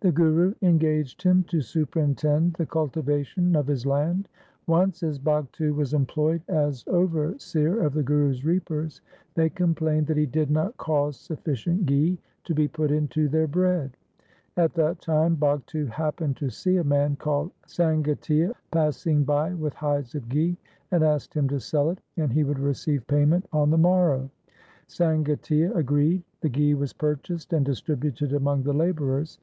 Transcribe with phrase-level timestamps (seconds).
[0.00, 4.28] The Guru engaged him to superintend the cultivation of his land.
[4.66, 9.00] Once, as Bhagtu was employed as overseer of the Guru's reapers,
[9.34, 13.46] they complained that he did not cause suffi cient ghi to be put into their
[13.46, 13.96] bread.
[14.56, 20.16] At that time Bhagtu happened to see a man called Sangatia passing by with hides
[20.16, 20.56] of ghi,
[20.90, 24.28] and asked him to sell it, and he would receive payment on the morrow.
[24.88, 29.38] Sangatia agreed; the ghi was purchased and distributed among the labourers.